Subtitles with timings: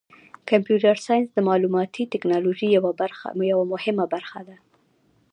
[0.49, 2.67] کمپیوټر ساینس د معلوماتي تکنالوژۍ
[3.51, 4.55] یوه مهمه برخه ده.